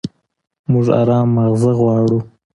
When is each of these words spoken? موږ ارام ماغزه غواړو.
موږ 0.71 0.85
ارام 1.01 1.27
ماغزه 1.35 1.71
غواړو. 1.79 2.19